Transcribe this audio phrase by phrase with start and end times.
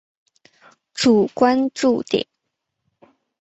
[0.95, 2.25] 主关注点。